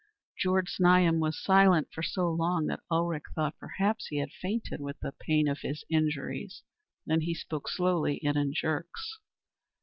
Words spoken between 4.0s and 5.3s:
he had fainted with the